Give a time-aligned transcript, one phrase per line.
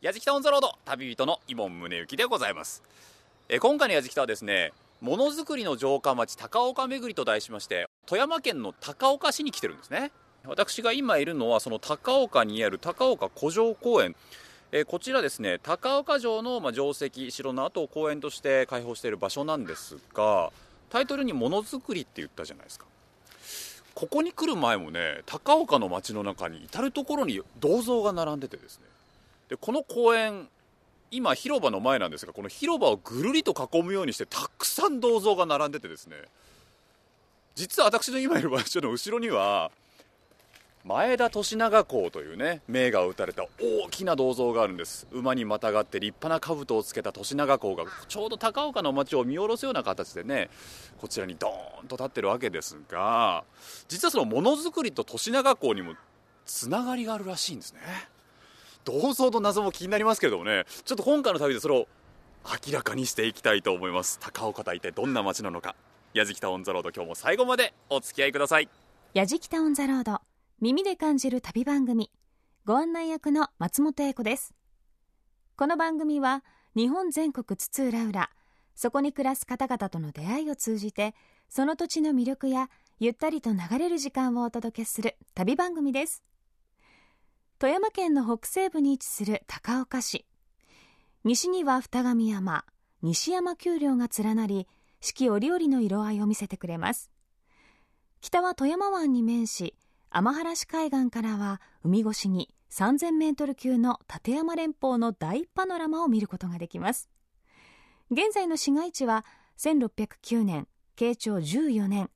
[0.00, 2.82] やじきたオンザロード旅人の伊門宗行でございます。
[3.50, 10.10] え今回のやじきたはですねものづくりの城下町高岡巡りと題しまして富山県の高岡市に来てるんですね。
[10.46, 14.16] 私が今いるのはその高岡にある高岡古城公園。
[14.72, 20.50] えこちらですね高岡城の、まあ、城跡城の跡を公園として開放している場所なんですが
[20.88, 22.86] タイトルにものづくりって言ったじゃないですか。
[23.94, 28.86] ここに来る前もね高岡の街の中に至る所に銅像が並んでてですね
[29.50, 30.48] でこの公園
[31.10, 36.16] 今広場の前なんですがこの広場をぐるりと囲むようにしてたくさん銅像が並んでてですね。
[37.56, 39.72] 実は私の今いる場所の後ろには
[40.84, 45.08] 前田利長公というね名画を打たれた大きな銅像があるんです。
[45.10, 50.48] 馬にまたがって立派な兜をつけた利長公がちょうど高岡の街を見下ろすような形でね
[51.00, 53.42] こちらにドーンと立ってるわけですが
[53.88, 55.94] 実はそのものづくりと利長公にも
[56.46, 57.80] つながりがあるらしいんですね。
[58.84, 60.64] 銅像の謎も気になりますけれどもね。
[60.84, 61.86] ちょっと今回の旅でそれを
[62.66, 64.18] 明らかにしていきたいと思います。
[64.20, 65.76] 高岡とは一体どんな街なのか。
[66.14, 68.68] やじきたオンザロード今日も最後までお付き合いください。
[69.14, 70.20] やじきたオンザロード
[70.60, 72.10] 耳で感じる旅番組。
[72.64, 74.54] ご案内役の松本英子です。
[75.56, 76.42] この番組は
[76.74, 78.30] 日本全国津々浦々
[78.74, 81.14] そこに暮らす方々との出会いを通じて
[81.48, 86.22] その土地の魅力やゆったりと流れる時間をお届けする旅番組です。
[87.60, 90.24] 富山県の北西部に位置する高岡市。
[91.24, 92.64] 西には二神山
[93.02, 94.66] 西山丘陵が連なり
[95.02, 97.10] 四季折々の色合いを見せてくれます。
[98.22, 99.74] 北は富山湾に面し
[100.08, 107.10] 天原市海岸からは海越しに3000メートル級の立山連峰の大パノラマを見ることができます。
[108.10, 109.26] 現在の市街地は
[109.58, 110.66] 1609年
[110.96, 112.08] 慶長14年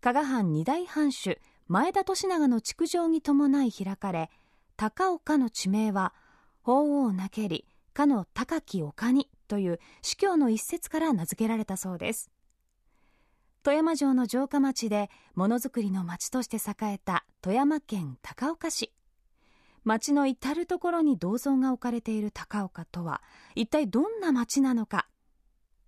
[0.00, 4.30] 加賀藩二大藩主前田利長の築城に伴い開かれ
[4.78, 6.14] 高岡の地名は
[6.62, 12.30] 鳳凰なけりかの高き丘にという司教の一節から名付けられたそうです。
[13.64, 18.92] 富山城の城下町でものづくりの町として栄えた富山県高岡市。
[19.82, 23.20] 町の至る所に銅像が置かれている高岡とは
[23.56, 25.08] 一体どんな町なのか。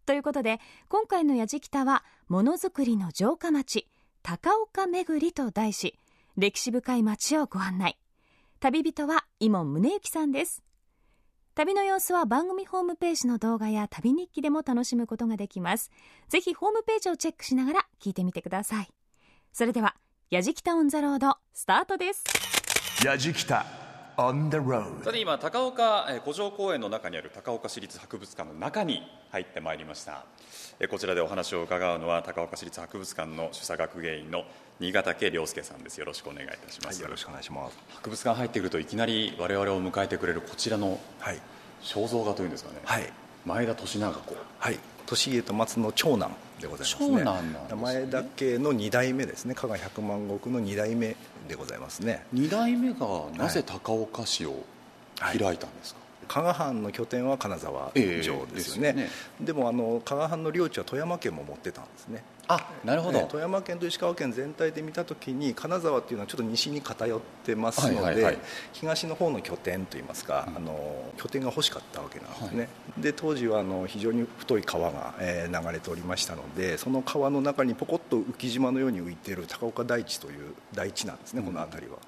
[0.05, 3.89] ということで今回の「やじきた」はものづくりの城下町
[4.25, 5.97] 高岡巡りと題し
[6.37, 8.00] 歴史深い町をご案内。
[8.63, 10.63] 旅人は井門宗之さんです。
[11.55, 15.91] 旅の様子は番組ホームページの動画や旅日記でも楽しむことができます。
[16.29, 18.89] ぜひホームページをチェックしながら聞いてみてください。
[19.55, 19.97] それでは
[20.29, 22.23] 「やじきたオン・ザ・ロード」スタートです。
[23.03, 23.65] やじきた
[24.19, 29.01] on the road さて今高岡えー古城公園の中にある高岡市立博物館の中に
[29.31, 30.13] 入ってまいりました。
[30.13, 30.40] えー
[30.89, 34.45] こちらでお話を伺うのは高岡市立博物館の主査学芸員の
[34.79, 35.99] 新潟家良介さんです。
[35.99, 37.77] よろしくお願いいたします、よろしくお願いします。
[37.97, 41.39] 博物館入ってくるといきなり我々を迎えてくれるこちらのはい。
[41.83, 43.13] 肖像画というんですかね、はい。
[43.45, 44.37] 前田利長公。
[44.59, 44.75] はい。
[44.75, 47.09] 利家と松の長男でございますね。
[47.09, 47.83] 長男なんですね。
[47.83, 49.55] 前田家の二代目ですね。
[49.55, 51.15] 加賀百万石の二代目
[51.47, 52.25] でございますね。
[52.33, 54.65] 二代目がなぜ高岡市を
[55.19, 56.00] 開いたんですか、
[56.31, 57.91] 加賀藩の拠点は金沢
[58.23, 59.09] 城ですよね,、ええでね。
[59.41, 68.39] でもあの加賀藩の領地は富山県も持ってたんですねあなるほど、ね富山県と石川県全体で見たときに金沢っていうのはちょっと西に偏ってますので、はいはいはい。
[68.73, 72.69] 東の方の拠点といいますか、あの拠点が欲しかったわけなんですね、
[72.99, 81.99] で当時はあの非常に太い川が、えー流れておりましたのでその川の中にポコッと浮島のように浮いている高岡台地という台地なんですね、この辺りは。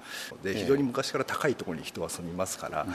[0.45, 0.53] ええ。
[0.53, 2.87] で非常に昔から高いところに人は住みますから、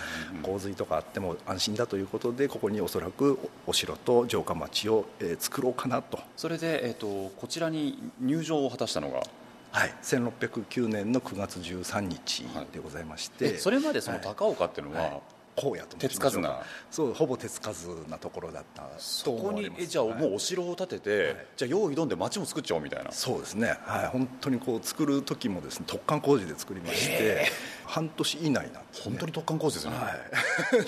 [0.42, 6.18] 洪水とかあっても安心だということでここにおそらくおお城と城下町を、えー作ろうかなと。
[6.36, 9.22] それで、えー、とこちらに入場を果たしたのが？
[9.70, 15.22] はい、1609年の9月13日でございまして、えそれまでそのはい高岡っていうのは、はい
[15.58, 16.62] 荒野と申手つかずな。
[16.90, 19.80] そうほぼ手つかずなところだったそこと思われます。
[19.80, 21.46] にえじゃあはいもうお城を建てて、はい。
[21.56, 23.12] じゃあ用意どんで町も作っちゃおうみたいな。
[23.12, 27.46] そうですね、はい、本当にこう作る時もですね突貫工事で作りまして
[27.84, 30.16] 半年以内なんです、ね、本当に突貫工事ですよね、はい、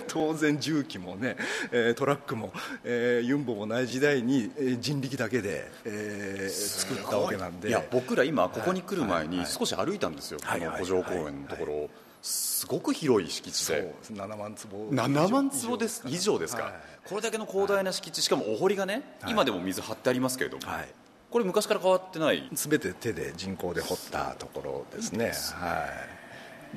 [0.06, 1.37] 当然重機もね、
[1.72, 2.52] えートラックも、
[2.84, 7.69] えーユンボもない時代に、えー人力だけで、えー作ったわけなんで。
[7.69, 7.72] い。
[7.72, 10.61] や僕ら今ここに来る前に少し歩いたんですよ、はい。
[10.61, 11.90] この古城公園のところを、
[12.22, 13.82] すごく広い敷地で。
[13.82, 16.72] です7万坪7万坪です以上ですか、はい。
[17.08, 19.32] これだけの広大な敷地しかもお堀がね、はい。
[19.32, 20.88] 今でも水張ってありますけれども、はい。
[21.31, 22.49] これ昔から変わってない？
[22.52, 25.34] 全て手で人工で掘ったところですね、はい、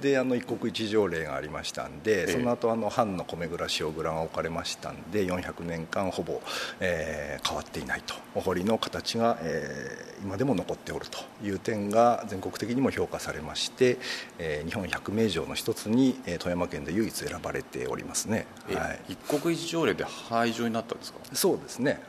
[0.01, 6.41] であの一国一条例がありましたんで、その後あの藩の米蔵塩蔵が置かれましたんで400年間ほぼ、
[6.79, 8.15] えー、変わっていないと。
[8.35, 13.99] お堀の形が、えー、今でも残っておるという点が全国的にも評価されまして、
[14.39, 21.19] えー、日本百名城の一つに、えー、富山県で唯一選ばれておりますね、はい、一国一条例で廃城になったんですか？
[21.33, 22.01] そうですね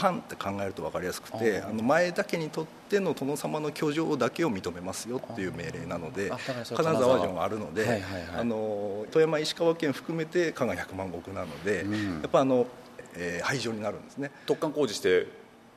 [0.00, 8.02] パンって考えると分かりやすくてあの前だけにとっての殿様の居城だけを認めますよっていう命令なので金沢城があるので、
[8.36, 12.66] あの富山石川県含めて加賀百万石なので、うん、やっぱあの、
[13.14, 14.30] えー、廃城になるんですね。
[14.46, 15.26] 突貫工事して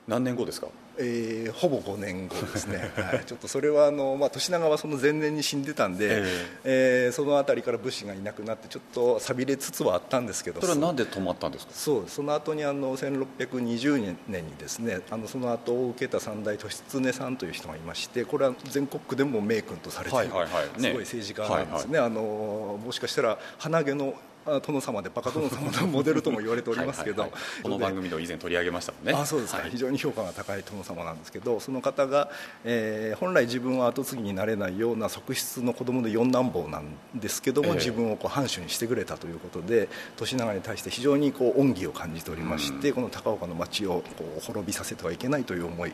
[0.07, 0.67] 何年後ですか？
[0.97, 11.73] えー、ほぼ5年後ですね、 はい、ちょっとそれはあの、まあ、年長はその前年に死んでたんで、えー、えー、その辺りから武士がいなくなってちょっと寂れつつはあったんですけどそれはなんで止まったんですか？
[11.73, 20.81] そうその後にあの1620年にですねあのその後を受けた三代利常さんという人がいましてこれは全国区でも名君とされている、はいはいはい。
[20.81, 24.13] ね、すごい政治家なんですね、はいはい、あのもしかしたら鼻毛の
[24.45, 27.31] 殿様でバカ殿様のモデルとも言われておりますけど。
[27.61, 29.13] この番組で以前取り上げましたもんね。
[29.13, 32.29] あそうですか、はい、非常に評価が高い殿様なんですけどその方が、
[32.63, 36.85] えー、本来自分は跡継ぎになれないような側室の子供で四男坊なん
[37.15, 45.93] ですけども、えー、自分をこう藩主にしてくれたということで年長に対して非常にこう恩義を感じておりまして、うん、この高岡の町をこう滅びさせてはいけないという思い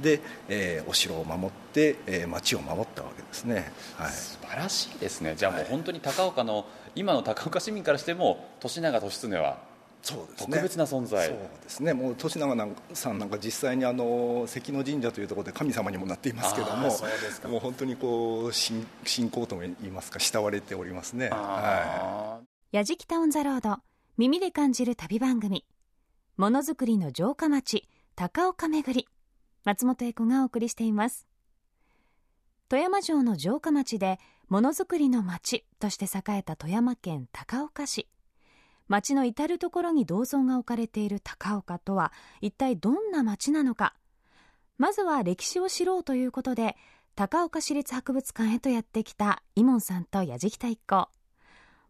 [0.00, 5.34] で、えー、お城を守って、えー、町を守ったわけですね、はい、素晴らしいですね。
[5.36, 6.64] じゃあもう本当に高岡の、はい
[6.94, 9.58] 今の高岡市民からしても利長利常は
[10.02, 11.26] そうですね、特別な存在。
[11.26, 11.92] そうですね。
[11.92, 16.88] もう利長さんなんか実際にあの関野神社というところで神様にもなっていますけども
[17.50, 21.30] もう本当にこう信信仰とも言いますか慕われておりますね。
[22.70, 23.78] やじきたオン・ザ・ロード
[24.16, 25.64] 耳で感じる旅番組
[26.36, 29.08] ものづくりの城下町高岡めぐり
[29.64, 31.26] 松本英子がお送りしています。
[32.68, 38.08] 富山城の城下町でものづくりの町として栄えた富山県高岡市。
[38.88, 43.94] 町の至る所に銅像が置かれている高岡とは一体どんな町なのか。
[44.78, 46.76] まずは歴史を知ろうということで
[47.14, 51.10] 高岡市立博物館へとやってきた伊門さんと矢敷太一行。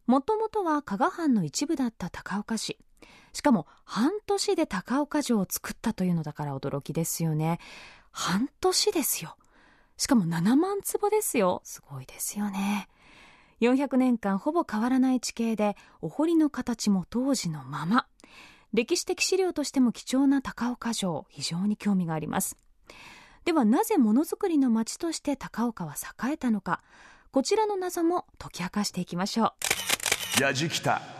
[0.08, 2.76] もともとは加賀藩の一部だった高岡市。
[3.32, 7.60] しかも半年で高岡城を作ったというのだから驚きですよね。
[8.10, 9.37] 半年ですよ。
[9.99, 11.61] しかも7万坪ですよ。
[11.65, 12.89] すごいですよね。
[13.61, 18.06] 400年間ほぼ変わらない地形で、お堀の形も当時のまま。
[18.73, 22.56] 歴史的資料としても貴重な高岡城、非常に興味があります。
[23.45, 26.81] ではなぜものづくりの町として高岡は栄えたのか、
[27.33, 29.55] こちらの謎も解き明かしていきましょ
[30.39, 30.43] う。
[30.43, 31.18] やじきた On the road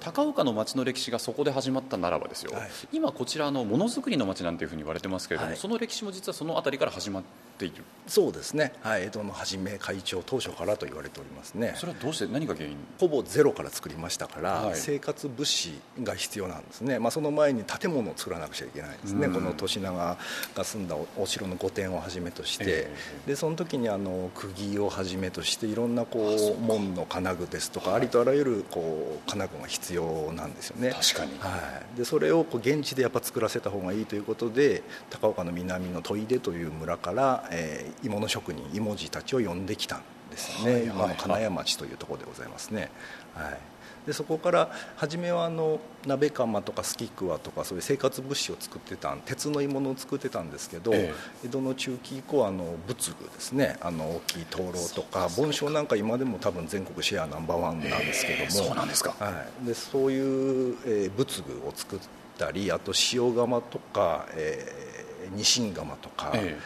[0.00, 7.22] 高岡の町の歴史がそこで始まったならばですよ、はい、今こちらのものづくりの町なんていうふうに言われてますけれども、はい、その歴史も実はその辺りから始まっ
[7.58, 7.84] ている。
[8.06, 11.74] そうですね、はい、江戸の初め会長当初からと言われておりますね。
[11.76, 12.76] それはどうして何が原因？
[12.98, 20.18] ほぼゼロから作りましたから、はい、生活物資が必要なんですね、まあ、その前に建物を作らなくちゃいけないんですね、この年長が
[20.62, 28.83] 住んだお城の御殿をはじめとして、えー、でその時にあの釘をはじめとしていろんなこう門の金具ですとかありとあらゆるこう
[29.26, 30.90] 金具が必要なんですよね。
[30.90, 42.90] 確かに、はい、でそれをこう現地でやっぱ作らせた方がいいということで高岡の南の砥出という村から、えー、芋の職人芋地たちを呼んできたんですね、はいはいはい、今の金谷町というところでございますね。
[43.34, 43.73] はい
[44.06, 53.76] でそこから初めはあの鍋釜とかスキックワとかそういう生活物資を作ってた鉄の鋳物を作ってたんですけど、ええ、江戸の中期以降あの仏具ですね。
[53.80, 61.98] あの大きい灯籠とか盆栽なんか今でも多分全国シェアナンバーワンなんですけども、えー、そうなんですか、はい、でそういう、えー、仏具を作っ
[62.38, 66.58] たりあと塩釜とか、えー、ニシン釜とか、え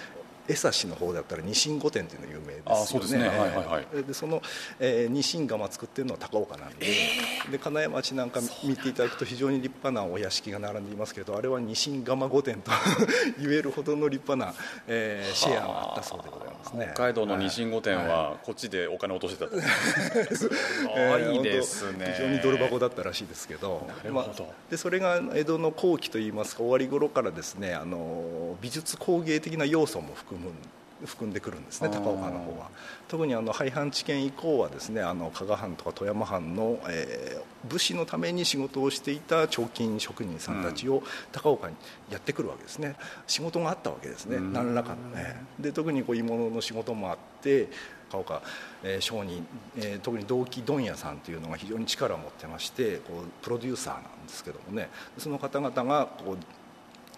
[0.48, 3.24] 江差の方だったらニシン御殿っていうの有名ですよね。
[3.24, 3.28] ね。
[3.28, 4.42] はいはいはい、でその、
[4.80, 12.70] えー、ニシン窯作ってるのは高岡なんでえー、で金谷町なんか見ていただくと非常に立派なお屋敷が並んでいますけどあれはニシン窯御殿と
[13.38, 16.90] 言えるほどの立派な、えー、シェアがあったそうでございますね。
[16.94, 19.56] 北海道のニシン御殿はこっちでお金落としてたと、
[20.98, 22.14] はい、いいですね。
[22.16, 23.86] 非常にドル箱だったらしいですけど。
[24.10, 24.26] まあ、
[24.70, 30.50] でそれが江戸の後期といいますか終わり頃からですねあの美術工芸的な要素も含む
[31.04, 32.70] 含んでくるんですね高岡の方は。
[33.06, 41.02] 特にあの廃藩置県以降はですねあの加賀藩とか富山藩の、えー、武士のために仕事をしていた彫金職人さんたちを
[41.32, 41.76] 高岡に
[42.10, 42.96] やってくるわけですね。
[43.26, 45.10] 仕事があったわけですね何らかの。
[45.16, 47.68] ねで特にこう鋳物の仕事もあって
[48.10, 48.42] 高岡、
[48.82, 54.88] えー、商人、えー、特に同期問屋さんというのが非常に力を持ってましてこうプロデューサーなんですけどもね。
[55.18, 56.57] その方々がこうえ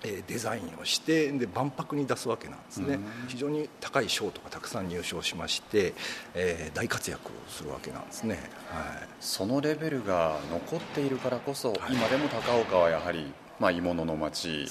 [0.02, 5.92] デザインをしてで万博に出すわけなんですね、非常に高い賞とかたくさん入賞しまして、
[6.34, 8.38] えー、大活躍するわけなんですね、
[8.70, 14.66] はい、そのレベルが残っているからこそ、はい、今でも高岡はやはり、まあ、鋳物の町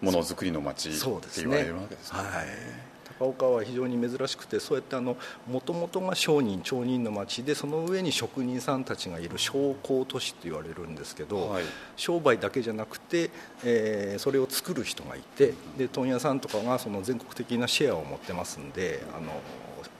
[0.00, 0.98] ものづくりの町って
[1.38, 2.18] 言われるわけですね。
[2.18, 2.89] はい
[3.20, 5.14] 高岡は非常に珍しくてそうやっても
[5.60, 11.64] ともとが商人町人の町でその上に職人さんたちがいる商工都市って言われるんですけど、はい、
[11.96, 13.30] 商売だけじゃなくて、
[13.62, 19.32] えー、それを作る人がいてで問屋さんとかがその全国的なシェアを持ってますんであの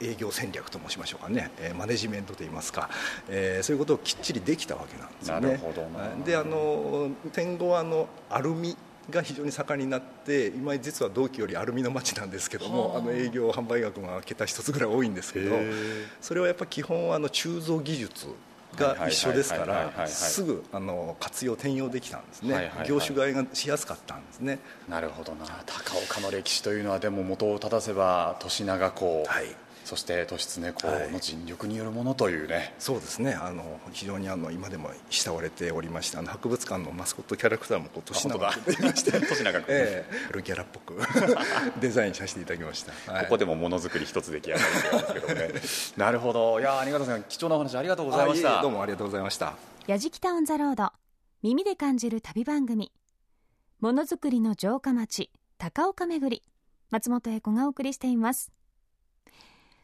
[0.00, 2.88] 営業戦略と申しましょうかね、えー、マネジメントといいますか、
[3.28, 5.46] えー、そういうことをきっちりできたわけなんですよね。
[5.46, 8.76] なるほどであの戦後あのアルミ
[9.10, 13.00] が非常に盛んになって今実は同期よりアルミの町なんですけどもあ。
[13.00, 15.56] の営業販売額が桁一つぐらい多いんですけど
[16.20, 18.26] それはやっぱ基本はあの鋳造技術
[18.76, 24.58] が一緒ですからすぐあの活用転用できたんですね、業種替えがしやすかったんですね。
[24.88, 25.44] なるほどな。
[25.66, 29.46] 高岡の歴史というのはでも元を正せば年長港、はい
[29.90, 33.34] そして利常公の尽力によるものというね、はい、そうですね。
[33.34, 39.10] あの非常にあの今でも慕われておりましてあの博物館のマスコットキャラクターもこう年長くでまして。
[39.18, 40.94] 年長く、えー、ルキャラっぽく
[41.80, 45.60] デザインさせていただきました、はい、ここでもものづくり一つ出来上がるんですけどね。
[46.06, 46.60] なるほど。
[46.60, 48.62] いや新潟さん貴重なお話ありがとうございました。
[48.62, 49.56] どうもありがとうございました。
[49.88, 50.92] やじきたオンザロード
[51.42, 52.92] 耳で感じる旅番組。
[53.80, 56.44] ものづくりの城下町高岡巡り。
[56.90, 58.52] 松本英子がお送りしています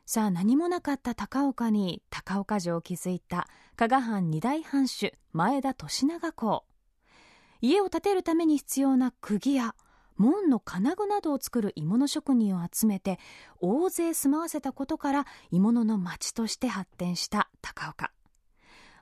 [0.09, 6.65] さあ何もなかった高岡に高岡城を築いた加賀藩二代藩主前田利長公。
[7.61, 9.75] 家を建てるために必要な釘や
[10.17, 13.19] 門の金具などを作る鋳物職人を集めて
[13.61, 18.13] 大勢住まわせたことから鋳物の町として発展した高岡。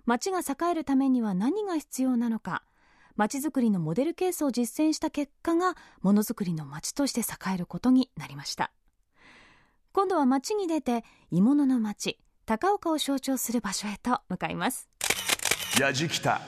[0.07, 2.63] 町が栄えるためには何が必要なのか
[3.17, 8.73] 町づくりのモデルケースを実践した結果がものづくりの町として栄えることになりました。
[9.95, 14.89] 今度は街に出て鋳物の町高岡を象徴する場所へと向かいます。
[15.79, 16.41] やじきた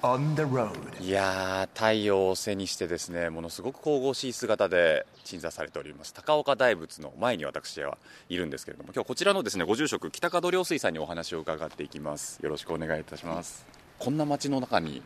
[0.00, 6.14] On the road いや太陽を背にしてですねものすごく神々しい姿で鎮座されております。
[6.14, 7.98] 高岡大仏の前に私は
[8.30, 12.38] いるんですけれども今日こちらのですねご住職北門良水さんにお話を伺っていきます。
[12.42, 13.66] よろしくお願いいたします、
[13.98, 15.02] こんな街の中に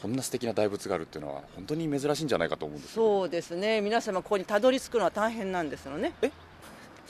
[0.00, 3.80] こんな素敵な大仏があるっていうのは本当に珍しいんじゃないかと思うんですそうですね。
[3.80, 6.12] 皆様ここにたどり着くのは大変なんですよね。
[6.22, 6.30] え？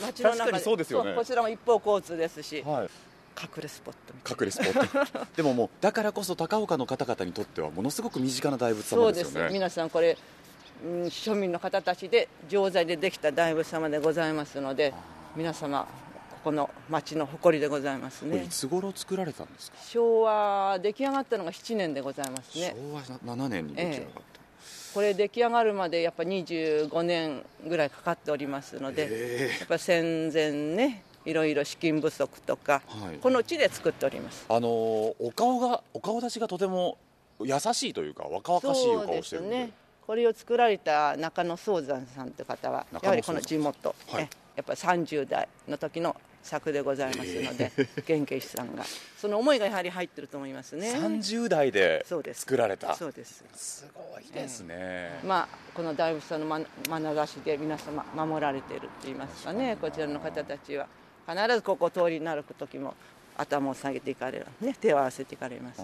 [0.00, 0.58] 街の中で。
[0.58, 1.14] そうですよね。
[1.14, 2.90] こちらも一方交通ですし、はい、
[3.40, 5.26] 隠れスポット隠れスポット。
[5.36, 9.32] でももうだからこそ高岡の方々にとってはものすごく身近な大仏様ですよね。
[9.32, 9.52] そうです。
[9.52, 10.16] 皆さんこれ、
[10.84, 14.92] うん、庶民の方たちで錠剤でできた大仏様でございますので
[15.36, 15.86] 皆様
[16.30, 18.44] ここの町の誇りでございますね。
[18.44, 19.76] いつ頃作られたんですか？
[19.86, 22.74] 昭和出来上がったのが7年でございますね。
[22.76, 23.02] 昭和
[23.36, 24.39] 7年に出来上がった、ええ
[24.94, 34.46] これ出来上がるまでやっぱ25年ぐらいかかっておりますので、やっぱ戦前ねいろいろ資金不足とか、はい、この地で作っております。
[34.48, 36.98] あのお顔がお顔立ちがとても
[37.40, 39.56] 優しいというか若々しいお顔してるんで。
[39.56, 39.72] ね。
[40.06, 47.72] これを作られた中野宗山さんという方はやはりこの地元、はい、やっぱり30代の時の作でございますので、
[48.06, 48.84] 玄慶師さんが。
[49.16, 50.92] その思いがやはり入ってると思いますね。
[50.92, 52.94] 30代で作られた。
[52.94, 53.44] そうです。
[53.54, 59.76] すごいですね、えー、まあこの大仏さんのま眼差しで皆様守られているって言いますかね。
[59.80, 60.86] こちらの方たちは
[61.28, 62.94] 必ずここ通りになる時も
[63.40, 65.82] 頭を下げていかれる、ね、手を合わせていかれます、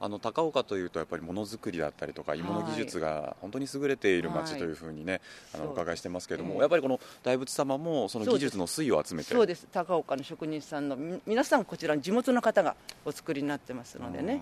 [0.00, 5.20] あの高岡というとやっぱりものづくりだったりとか鋳物技術が本当に優れている町というふうにね、
[5.52, 9.34] はい、あのお伺いしてますけれども、やっぱりこの大仏様もその技術の粋を集めて。
[9.34, 9.66] そうです。
[9.72, 14.40] 高岡の職人さんの皆さんこちらの地元の方がお作りになってますのでね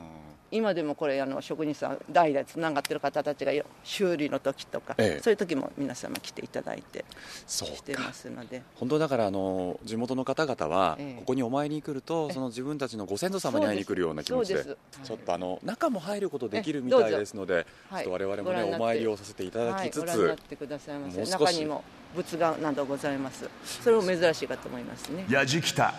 [0.52, 3.52] 今でもこれあの職人さん代々つながってる方たちが
[3.84, 7.04] 修理の時とか、ええ、そういう時も皆様来ていただいて
[7.46, 8.62] してますので。
[8.76, 14.64] 本当だからあの地元の方々は、ここにお参りに来るとその自分たちのご先祖様に会いに来るような気持ちで
[15.04, 21.24] ちょっとあの中も入ることできるみたいですので、ちょっと我々もねお参りをさせていただきつつ、はい、ってくださいませ。
[21.24, 23.48] 中にも仏画などございます。
[23.64, 25.26] それも珍しいかと思いますね。
[25.28, 25.94] やじきた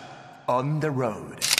[0.46, 1.51] on the road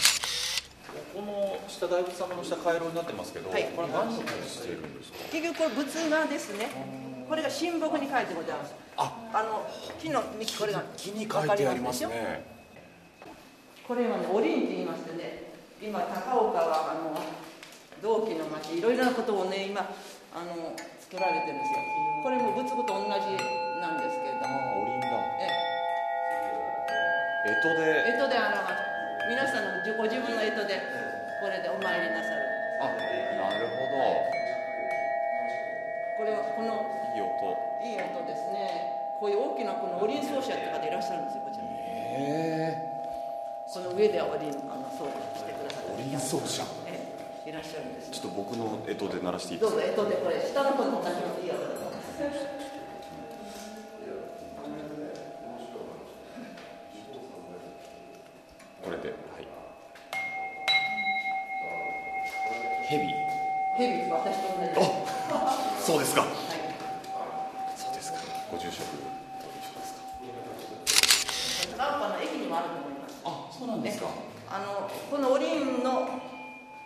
[1.68, 5.18] 下大仏様の下回廊になってますけど、はい、これ何の形しているんですか？
[5.30, 6.68] 結局これ仏画ですね。
[7.28, 8.74] これが神木に書いてございます。
[8.96, 9.30] あ。
[9.32, 9.64] あの
[10.00, 12.44] 木の幹これが木に書いてありますね。
[13.88, 15.50] これはねおりんって言いましてね。
[15.80, 17.18] 今高岡はあの
[18.02, 19.80] 同期の町いろいろなことをね今
[20.34, 21.78] あの作られてるんですよ。
[22.22, 23.10] これも仏具と同じ
[23.80, 24.54] なんですけれども。
[24.60, 25.06] あおりんだ。
[25.40, 25.50] ええ。
[27.48, 28.06] 干支で。
[28.12, 28.92] 干支で表す
[29.30, 31.11] 皆さんのご自分の干支で
[31.42, 32.46] これでお参りなさる。
[32.78, 33.98] あなるほど。
[36.16, 36.86] これはこの
[37.18, 37.58] 音。
[37.82, 39.18] いい音ですね。
[39.18, 41.64] こういう大きなこのおりん奏者って方いらっしゃるんですよこちら。
[41.66, 41.68] へ
[42.78, 42.92] え。
[43.72, 47.00] この上ではおりんあの奏者してくださるおりん奏者え
[47.46, 51.54] えいらっしゃるんですちょっと僕の干支で鳴らしていいでどうすかぞえっとでこれ下の子の同じのでいいよ
[62.92, 63.04] ヘビ
[63.78, 64.74] ヘビ私と同じ。
[65.80, 66.20] そうですか。
[66.20, 66.30] はい。
[67.74, 68.18] そうですか。
[68.50, 68.84] ご住職
[71.78, 73.16] 高岡の駅にもあると思います。
[73.24, 74.08] あそうなんですか。
[74.46, 76.20] あのこのおりんの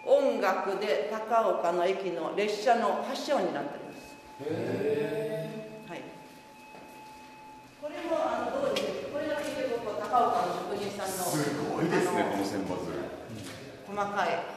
[0.06, 6.02] 音楽で高岡の駅の列車の発車音になっておりますはい。
[7.82, 12.94] これもあのどうですこれが結局高岡の職人さんのすごいですねこの千羽鶴
[13.88, 14.55] 細かい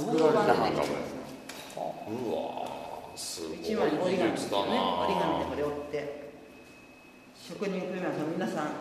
[0.00, 0.82] 作られたなんか
[1.76, 3.60] もうわすごい。
[3.60, 6.30] 一枚折り紙ですね折り紙でこれ折って
[7.34, 8.72] 職人組合の皆さん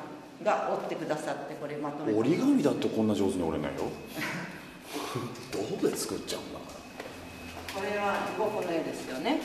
[0.43, 3.75] が折ってくださってこれまとめて折り紙だってこんな上手に折れない。
[3.75, 3.81] よ
[5.51, 6.65] 銅で作っちゃうんだか
[7.73, 9.39] これは地獄の絵ですよね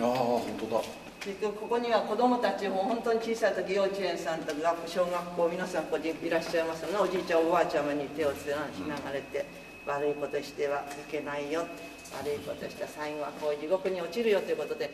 [0.00, 0.82] ああ本当だ
[1.20, 3.54] 結局ここには子供たちも本当に小さい。
[3.54, 6.30] 時幼稚園さんとか小学校皆さんここにい。
[6.30, 6.66] らっしゃい。
[6.66, 7.22] ますよねおじい。
[7.24, 9.44] ちゃんおばあちゃまに手をつなしながれて、
[9.86, 11.66] 悪いことしてはいけないよ。
[12.12, 14.90] 悪いことしたら最後はこういう地獄に落ちるよということで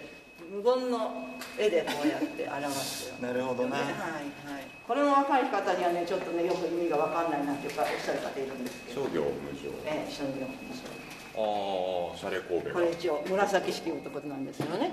[0.53, 1.27] 無言の
[1.59, 3.33] 絵でこうやって表すよな。
[3.33, 3.77] るほどな。
[3.77, 3.95] はいはい。
[4.87, 9.05] これの若い方にはねちょっとねよく意味が分かんないなっていうかおっしゃる方いるんですけど。
[9.05, 9.71] 商業無常。
[9.87, 10.47] ええ商業
[11.39, 14.93] ああシャレ神戸これ一応紫式部ってことなんですよね。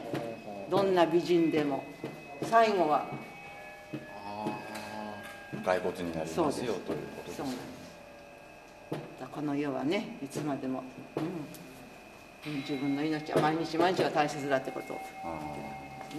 [0.70, 1.84] どんな美人でも。
[2.44, 3.06] 最後は。
[4.26, 7.64] ああ骸骨になりますよそうですということですそうなんです。
[7.64, 7.73] だから
[9.34, 10.84] この世はねいつまでも、
[12.46, 14.94] うん、自分の命は毎日毎日が大切だってこと。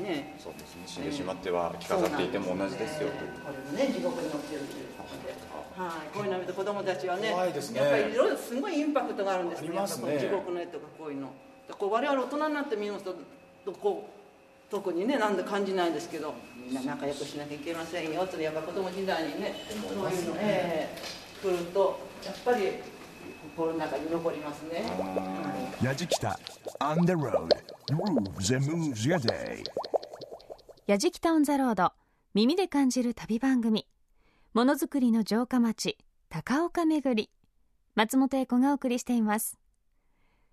[0.03, 0.35] ね。
[0.39, 0.83] ーそうですね。
[0.87, 4.95] 死んでしまっては着飾っていても同じですよというこれもね地獄に落ちるという。
[4.97, 5.35] ことで、
[5.77, 6.29] はい、こうい。
[6.29, 7.81] うのを見て子供たちはね怖いですね。
[7.81, 9.69] やっぱりいろいろすごいインパクトがあるんですね。
[9.69, 10.19] ありますね。
[10.19, 11.29] 地獄の絵とかこういうの。
[11.79, 13.15] こう我々大人になって見ますと
[13.73, 22.69] こう特にねなんで感じないんですけどみんな仲良くしなきゃいけませんよってやっぱ子供時代にねそういうのええ来るとやっぱり
[23.51, 26.39] 心の中に残りますね、はいやじきた。
[26.81, 27.49] On the road.
[27.91, 29.63] Grooves and moves your day.
[30.87, 31.93] やじきたオンザロード
[32.33, 33.87] 耳で感じる旅番組。
[34.55, 35.99] ものづくりの城下町。
[36.31, 37.31] 高岡めぐり。
[37.95, 39.59] 松本英子がお送りしています。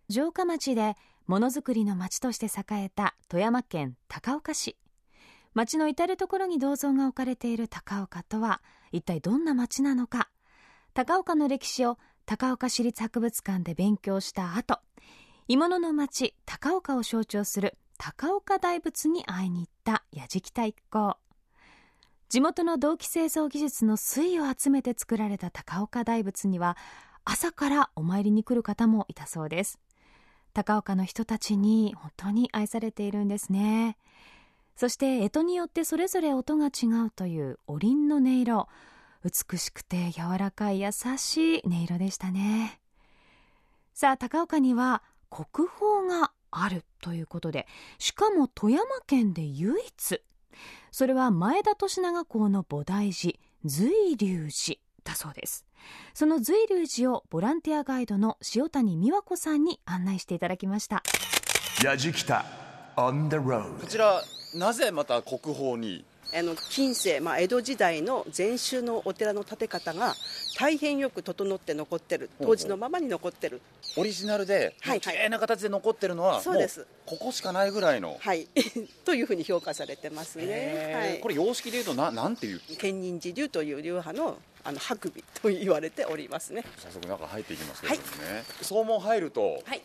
[0.10, 0.96] 城下町で
[1.28, 4.76] ものづくりの町として栄えた富山県高岡市。
[5.54, 10.30] 町の至る所に銅像が置かれている高岡とは一体どんな町なのか
[10.94, 14.80] 高岡の歴史を高岡市立博物館で勉強した後
[15.48, 21.18] 鋳物の町高岡を象徴する高岡大仏に会いに行った矢敷太一行
[22.28, 26.76] 地元の銅器製造技術の粋を集めて作られた高岡大仏には
[27.24, 29.80] 朝からお参りに来る方もいたそうです。
[30.54, 33.98] 高岡の人たちに本当に愛されているんですね。
[34.76, 38.68] そして干支によってそれぞれ音が違うというおりんの音色。
[39.24, 42.80] 美しくて柔らかい優しい音色でしたね。
[43.94, 47.68] さあ高岡には国宝があるということで
[48.00, 50.22] しかも富山県で唯一。
[50.92, 55.66] それは前田利長公の菩提寺随龍寺だそうです。
[56.14, 61.04] その随龍寺をボランティアガイドの塩谷美和子さんに案内していただきました。
[61.84, 62.46] やじきた
[62.96, 64.22] On the こちら
[64.56, 70.16] なぜまた国宝にあの近世、まあ、江戸時代の禅宗のお寺の建て方が
[70.58, 72.30] 大変よく整って残ってる。
[72.42, 73.62] 当時のままに残ってる。
[73.98, 76.88] オリジナルではい綺麗な形で残ってるのはそうです。
[77.06, 78.18] ここしかないぐらいの。
[78.20, 78.48] はい。
[79.04, 82.62] というふうに評価されてますね、はい、これ様式でいうとななんていう？
[82.78, 86.64] 建仁寺流という流派のあの白尾と言われておりますね。
[86.78, 89.82] 早速中入っていきますけれどもね、総門入ると、はい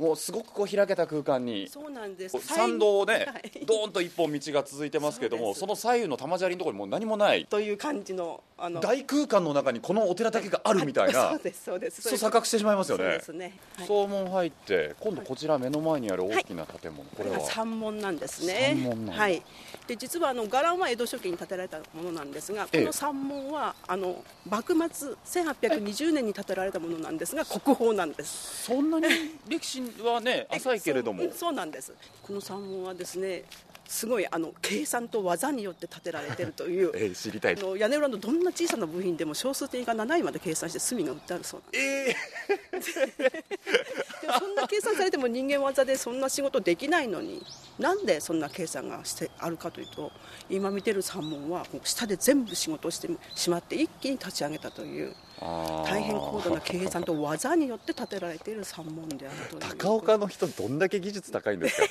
[0.00, 2.38] もうすごくこう開けた空間にそうなんです。
[2.40, 3.66] 参道をね、はい。
[3.66, 8.80] ドーンと一本道が続いてますけどもその左右の玉砂利のところにもう何もないという感じのあの。
[8.80, 13.04] 大空間の中にこのお寺だけがあるみたいなそうですそうですそう錯覚してしまいますよね。
[13.04, 13.86] そうですね、はい。
[13.86, 18.72] 総門入って今度こちら目の前にある大きな建物、これは三門なんですね。
[18.74, 19.22] 三門なんだ。
[19.22, 19.42] はい。
[19.86, 22.80] で実はあの伽藍は江戸初期に建てられたものなんですが、こえ。
[22.80, 28.64] えの三門はあの幕末1820年に建てられたものなんですが国宝なんです。
[28.64, 29.06] そんなに
[29.48, 31.92] 歴史はね浅いけれどもそうなんです。
[32.22, 33.44] この三門はですね。
[33.90, 43.44] すごいあの計算と技によって建てられているという、 えー、知りたいあの屋根裏のどんな小さな部品でも小数点以下7位まで計算して隅が売ってあるそうなんです、え
[44.20, 47.42] でもそんな計算されても人間技でそんな仕事できないのに
[47.78, 50.12] なんでそんな計算がしてあるかというと
[50.50, 61.88] 今見てる三門は下で全部仕事をしてしまって一気に立ち上げたという大変高度な計算と技によって建てられている三門であるという高岡の人どんだけ技術高いんですか？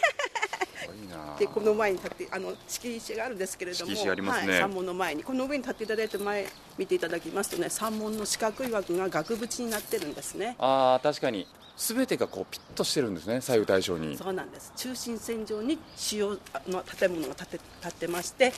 [1.38, 4.52] でこの前に立ってあの敷石があるんですけれども、敷石ありますね。
[4.52, 5.24] はい、三門の前に。
[5.24, 6.46] この上に立っていただいて前
[6.78, 10.56] 見ていただきますとね三門の四角い枠が額縁になってるんですね。
[10.60, 11.48] ああ確かに。
[11.80, 14.18] 全てがこうピッとしてるんですね左右対称に。
[14.18, 14.74] そうなんです。
[14.76, 16.30] 中心線上に主要
[16.68, 18.52] の建物が建て建ってまして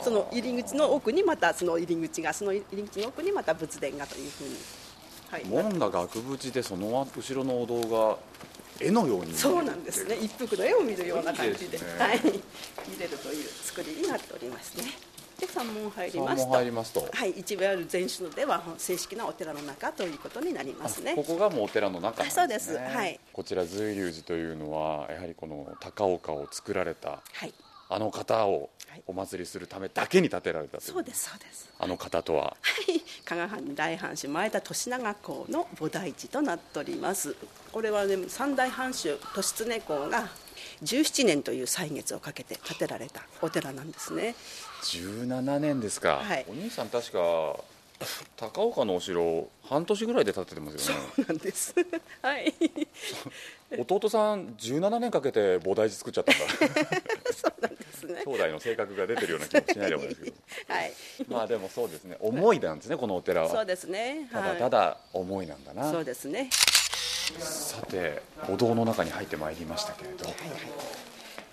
[0.00, 4.54] その入り口の奥にまたその入り口がその入り口の奥にまた仏殿がというふうに、
[5.28, 8.16] はい、門が額縁でその後ろのお堂が
[8.80, 10.16] 絵のようにそうなんですね。
[10.20, 11.78] 一幅の絵を見るような感じで。
[11.78, 11.84] ね。
[11.98, 14.84] はい、見れるという作りになっておりますね。
[15.38, 17.08] で三門入ります三と門入りますと。
[17.12, 17.30] はい。
[17.30, 21.14] 一番ある前首のでは正式なお寺の中ということになりますね。
[21.14, 22.28] ここがもうお寺の中ね。
[22.28, 22.76] あそうです。
[22.76, 23.20] はい。
[23.32, 27.54] こちら随龍寺というのはやはりこの高岡を作られたはい。
[27.90, 29.02] あの方をはい。
[29.06, 30.92] お祭りするためだけに建てられたという。
[30.92, 31.70] そうですそうです。
[31.78, 32.44] あの方とは。
[32.44, 32.56] は
[32.88, 32.97] い、
[33.28, 37.36] 加賀藩大藩主前田利長公の菩提寺となっております。
[37.70, 40.30] これはね三代藩主利常公が
[40.82, 44.34] 17年という歳月をかけて建てられたお寺なんですね。
[44.82, 46.46] 17年ですか、はい。
[46.48, 47.18] お兄さん確か
[48.36, 51.02] 高岡のお城半年ぐらいで建ててますよね。
[51.16, 51.74] そうなんです。
[52.22, 52.54] はい。
[53.78, 56.44] 弟さん17年かけて菩提寺作っちゃったんだ。
[57.34, 58.22] そうなんですね。
[58.24, 60.36] 兄弟の性格が出てるような気もしないでもないですけど。
[60.68, 60.92] はい。
[61.28, 62.16] まあでもそうですね。
[62.20, 63.50] 思いなんですねこのお寺は。
[63.50, 64.28] そうですね。
[64.32, 64.58] ただはい。
[64.58, 66.50] ただ思いなんだな、そうですね。
[67.38, 70.24] さてお堂の中に入ってまいりましたけれど。
[70.24, 70.34] はい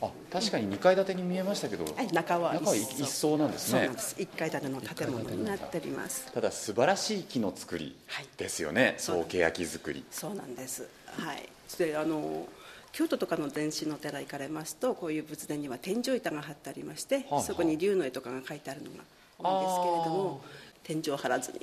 [0.02, 3.80] あ確かに2階建てに見えましたけど、はい、はい、中は中は一一層なんですね。
[3.80, 4.16] そうなんです。
[4.20, 6.32] 一階建ての建物になっております。
[6.32, 8.28] ただ素晴らしい木の作りはい。
[8.38, 8.96] ですよね。
[8.98, 10.04] そう総欅作り。
[10.12, 10.88] そうなんです。
[11.18, 11.48] はい。
[11.78, 12.48] で、あの
[12.92, 19.04] 京都とかの禅宗の寺行かれますと、こういう仏殿には天井板が張ってありまして、はあそこに龍の絵とかが書いてあるのが
[19.38, 20.42] 多いですけれども、
[20.84, 21.60] 天井を張らずに、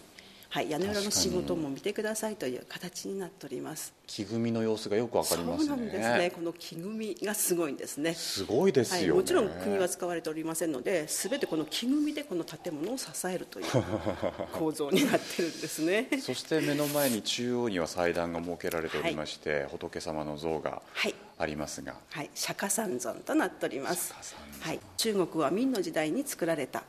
[0.53, 3.95] はい、屋根裏の仕事も見てくださいという形になっております。
[4.07, 6.31] 木組みの様子がよくわかりますねそうなんですね。
[6.31, 8.13] この木組みがすごいんですね。
[8.13, 13.67] すごいですはい、よね、もちろん国は使われておりませんので全てこの木組みでこの建物を支えるという
[14.53, 24.15] 構造になってるんですねそして目の前に中央には祭壇が設けられておりまして、仏様の像がはいありますが、はい、釈迦三尊となっております。
[24.61, 26.85] はい、中国は明の時代に作られた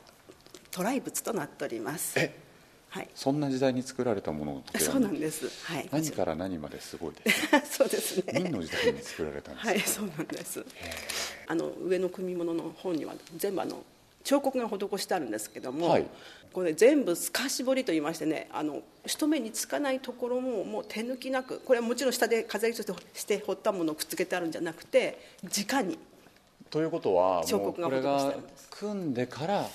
[0.70, 2.18] 渡来仏となっております。
[2.20, 2.43] え
[2.94, 5.50] はい、そんな時代に作られたものをそうなんです。
[5.64, 7.48] はい、何から何まですごいです。
[7.78, 8.40] そうですね。
[8.40, 10.64] 明の時代に作られたんです、はい、そうなんです。
[11.48, 13.82] あの上の組物の本には全部あの
[14.22, 16.06] 彫刻が施してあるんですけども、はい。
[16.52, 25.98] これ全部透かし彫りと言いましてねあの一目につかないところももう手抜きなくこれはもちろん下で飾りとしてして彫ったものをくっつけてあるんじゃなくて直に
[26.70, 29.68] ということは彫刻が施してあがるんです組んでから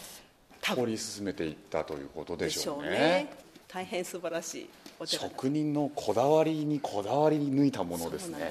[0.61, 2.87] 掘り進めていったということででししょうね。
[2.87, 3.33] ょうね。
[3.67, 4.69] 大変素晴らしい
[4.99, 8.33] お寺だ職人のこだわりにこだわり抜いたものですね。
[8.33, 8.47] そうな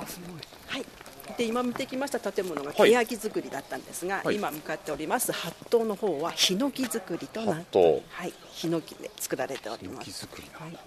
[0.00, 0.20] んです。
[0.66, 0.84] はい。
[1.36, 2.90] で今見てきました建物がはい。
[2.92, 4.36] 欅造りだったんですが、はい。
[4.36, 8.32] 今向かっております八棟の方はヒノキ造りとなってはい。
[8.52, 10.28] ヒノキで作られております。
[10.52, 10.78] はい。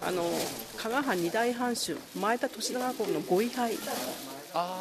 [0.00, 0.22] あの
[0.76, 3.76] 加賀藩二大藩主前田利長公のご位牌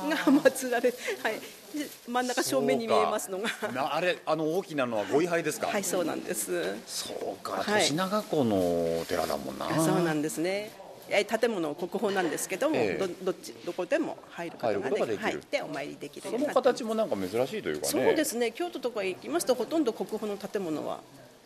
[0.09, 1.33] が祀られ、はい、
[1.77, 3.49] で真ん中正面に見えますのが。
[3.73, 6.75] なあれあの大きなのはご位牌ですか、はいそうなんです。
[6.85, 7.63] そうか。
[7.63, 7.81] はい。
[7.81, 10.71] 年長湖のお寺だもんな、そうなんですね。
[11.09, 13.07] え建物国宝なんですけども、ええ。
[13.07, 15.23] どどっちどこでも入ることが入ることができる。
[15.23, 16.83] はい、でお参りできるよそうの形。
[16.83, 17.87] もなんか珍しいというかね。
[17.87, 18.51] そうですね。
[18.51, 20.99] 京都とか行きますとほとんど国宝の建物は。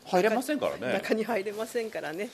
[0.06, 0.94] 入れませんからね。
[0.94, 2.30] 中に入れませんからね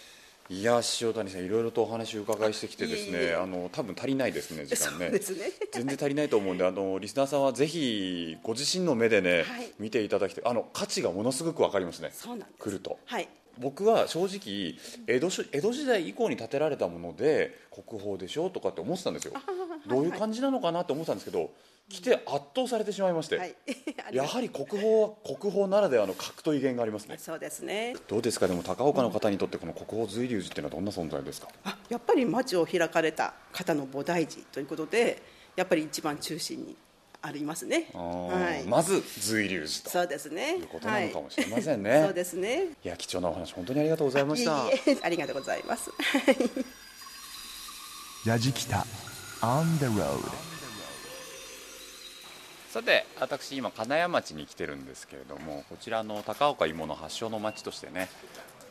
[0.49, 5.09] いや塩谷さんいろいろとお話を伺いしてきてですねあの多分足りないですね時間ね。
[5.09, 5.19] ね。
[5.73, 9.71] 全然足りないと思うんであのリスナーさんはぜひご自身の目でね、はい。
[9.77, 10.43] 見ていただきたい。
[10.45, 12.11] あの価値がものすごくわかりますね。
[12.13, 12.97] そうなん来ると。
[13.05, 13.27] はい。
[13.59, 14.75] 僕は正直
[15.07, 19.33] 江戸し江戸時代以降に建てられたもので国宝でしょとかって思ってたんですよ。
[19.87, 21.51] どういう感じなのかなって思ってたんですけど
[21.89, 23.55] 来て圧倒されてしまいまして、はい。
[24.11, 27.17] やはり国宝は国宝ならではの格と威厳がありますね。
[27.17, 27.95] そうですね。
[28.07, 31.47] どうですかでも高岡の方にとってこの国宝随龍寺っていうのはどんな存在ですか？
[31.63, 35.21] あやっぱり町を開かれた方の菩提寺ということで
[35.55, 36.75] やっぱり一番中心に
[37.21, 37.87] ありますね。
[37.93, 38.67] はい。
[38.67, 39.89] まず随龍寺と。
[39.89, 40.57] そうですね。
[40.57, 41.89] いうことなのかもしれませんね。
[41.91, 42.03] はい。
[42.03, 42.65] そうですね。
[42.83, 44.65] いや貴重なお話本当にありがとうございました。
[45.03, 45.89] ありがとうございます。
[48.25, 48.85] ラジキタ
[49.41, 50.19] on the road
[50.56, 50.56] そ
[52.77, 58.07] さて私今金谷町に来てるんですけれどもこちらの高岡芋の発祥の町としてね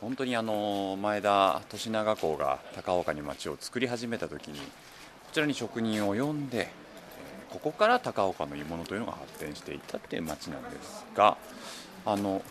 [0.01, 4.65] 本当にあの前田利長公が高岡に町を作り始めた時にこ
[5.33, 6.69] ちらに職人を呼んで
[7.51, 11.37] ここから高岡の鋳物というのが発展していったっていう町なんですが
[12.05, 12.43] あの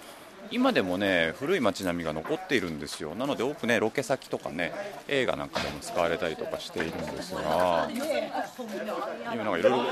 [0.51, 3.15] 今でもね古い街並みが残っているんですよ。
[3.15, 4.73] なので多くねロケ先とかね
[5.08, 9.86] 映画なんかでも使われたりとかしているんですが今なんかいろいろ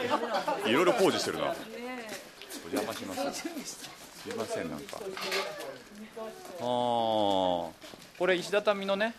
[0.68, 1.56] いろいろ工事してるな。
[2.66, 3.42] お邪魔します。
[3.42, 4.98] すいませんなんか。
[4.98, 5.02] あ
[6.62, 7.72] あこ
[8.28, 9.14] れ石畳のね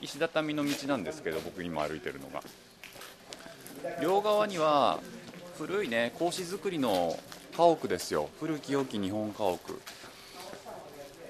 [0.00, 2.42] 石畳の道なんですけど僕今歩いてるのが。
[4.00, 4.98] 両側には
[5.58, 7.18] 古いね格子造りの
[7.56, 8.28] 家屋ですよ。
[8.40, 9.58] 古き良き日本家屋。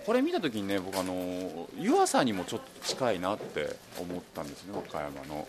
[0.04, 5.48] これ見た時にね僕あの湯浅にもちょっと近いなって思ったんですね岡山の。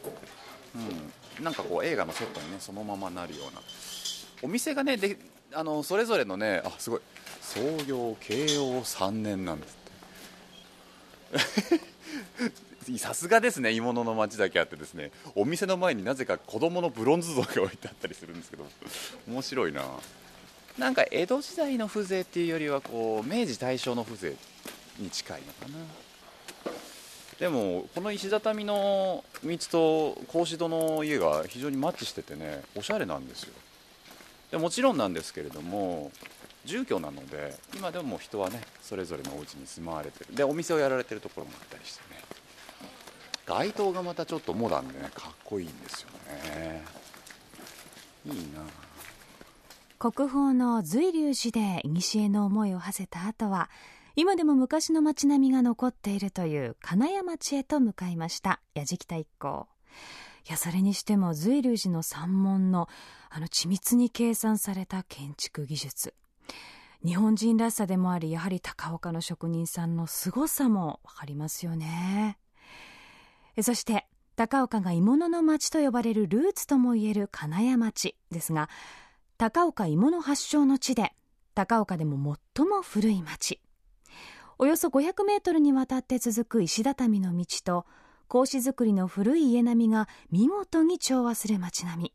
[0.76, 1.44] うん。
[1.44, 3.62] なんかこう映画のセットにねそのままなるような。
[4.42, 5.18] お店がねで
[5.54, 7.02] あのそれぞれのねあすごい
[7.42, 9.78] 創業慶応3年なんです
[11.38, 11.86] って。
[12.98, 15.12] さすがですね鋳物の町だけあってですね。
[15.36, 18.66] お店の前になぜか子供のブロンズ像が置いてあったりするんですけど
[19.28, 19.84] 面白いな。
[20.78, 24.36] なんか江戸時代の風情っていうよりはこう明治大正の風情
[25.00, 25.86] に近いのかな。
[27.40, 33.54] でもこの石畳の道と格子戸の家が非常にマッチしててねおしゃれなんですよ。
[34.52, 36.12] でもちろんなんですけれども
[36.66, 40.36] 住居なので今でも人はねそれぞれのお家に住まわれてる。
[40.36, 42.22] でお店をやられてるところもあったりしてね。
[43.46, 46.84] 街灯がまたちょっとモダンでねかっこいいんですよね。
[48.26, 48.62] いいな
[49.98, 53.70] 国宝の随龍寺で古の思いを馳せた後は
[54.18, 58.62] 今でも昔の街並みが残っているという金谷町へと向かいました。
[58.74, 59.68] 矢敷田一行。
[60.48, 62.88] いやそれにしても随龍寺の山門の
[63.30, 66.14] あの緻密に計算された建築技術。
[67.06, 72.38] 日本人らしさでもありやはり高岡の職人さんの凄さも分かりますよね。
[73.62, 78.70] そして高岡が鋳物の町と呼ばれるルーツともいえる金谷町ですが
[79.38, 81.12] 高岡鋳物発祥の地で
[81.56, 83.60] 高岡でも最も古い町。
[84.58, 87.86] およそ500メートルにわたって続く石畳の道と
[88.30, 92.14] 格子造りの古い家並みが見事に調和する町並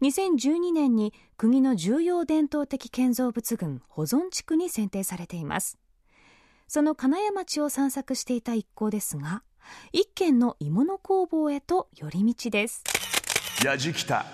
[0.00, 0.10] み。
[0.10, 5.78] 2012年に国の重要伝統的建造物群保存地区に選定されています。
[6.68, 9.42] その金谷町を散策していた一行ですが
[9.92, 12.84] 一軒の鋳物工房へと寄り道です。
[13.64, 14.26] 矢敷田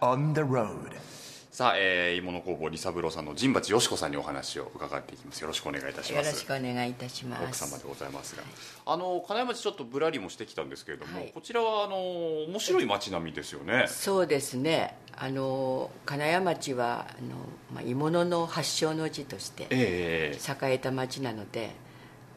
[0.00, 1.15] on the road.
[1.56, 5.40] さあ、えー、鋳物工房利三郎さんの陣鉢よしこさんにお話を伺っていきます。
[5.40, 6.26] よろしくお願いいたします。
[6.26, 7.44] よろしくお願いいたします。
[7.44, 8.42] 奥様でございますが。
[8.84, 13.86] あの金山町ちょっとぶらりもしてきたんですけれども、はい、こちらはあの面白い町並みですよね。
[13.88, 14.98] そうですね。
[15.16, 17.36] あの金谷町はあの、
[17.74, 21.70] まあ、鋳物の発祥の地として栄えた町なので、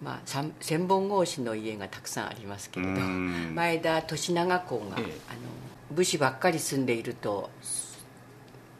[0.01, 5.09] まあ、千本格子の家がたくさんありますけれど前田利長公が、えー、あの
[5.91, 7.49] 武士ばっかり住んでいると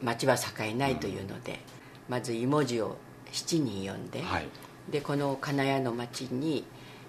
[0.02, 1.60] 町は栄えないというので、
[2.08, 2.96] まず芋字を
[3.32, 4.48] 7人呼んで、はい、
[4.90, 6.64] でこの金谷の町に、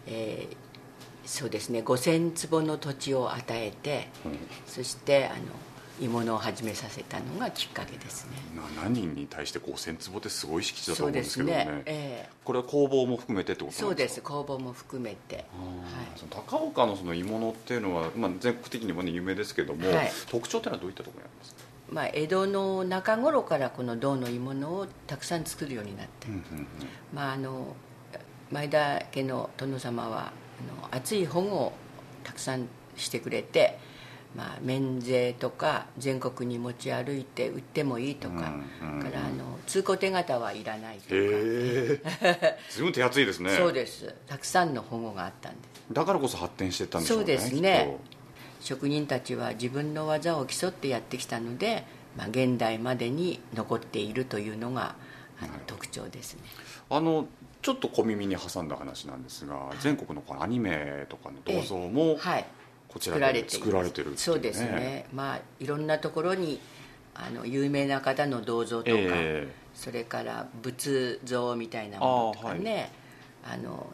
[0.06, 5.42] えー、そうですね5,000坪の土地を与えて、うん、そしてあの
[6.00, 8.32] 鋳物を始めさせたのがきっかけですね。
[8.82, 11.66] 何人に対して5,000坪ってすごい敷地だと思うんですけどね。
[11.66, 14.22] ね、えー、これは工房も含めてってことそうです。
[14.22, 15.46] 工房も含めて、はい、
[16.16, 21.71] その高岡のその鋳物っていうのは、まあ、全国的にもね有名ですけども、はい、特徴っていうのはどういったところにありますか？
[21.92, 26.28] まあ、江戸の中頃からこの銅の鋳物をたくさん作るようになって、
[27.14, 27.76] まあ、あの
[28.50, 30.32] 前田家の殿様は
[30.80, 31.74] あの熱い保護を
[32.24, 33.78] たくさんしてくれて、
[34.36, 38.48] まあ、免税とか全国に持ち歩いて売ってもいいとか、か
[39.12, 41.10] らあの通行手形はいらないとか。
[41.10, 43.52] 随分 手厚いですね。
[43.52, 44.14] そうです。
[44.28, 45.72] たくさんの保護があったんです。
[45.94, 47.98] だからこそ発展してたんでしょうねそうですね
[48.62, 51.84] 職人たちは自分の技を競ってやってきたので、
[52.16, 54.96] まあ、現代までに残っているというのが
[55.42, 56.42] あの特徴ですね。
[56.90, 57.28] あの
[57.62, 62.46] ちょっと小耳に挟んだ話なんですが、はい、全国のこのアニメとかの銅像も、はい、
[62.88, 65.06] こちらで作られてる、ね、そうですね。
[65.14, 66.60] まあいろんなところに
[67.14, 72.92] あの有名な方の銅像とか、えー、それから仏像みたいなものとかね
[73.44, 73.88] あ、はい、あの